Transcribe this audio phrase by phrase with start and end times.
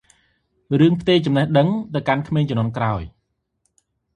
[0.79, 3.01] រឿងផ្ទេរចំណេះដឹងនេះទៅកាន់ក្មេងជំនាន់ក្រោយ។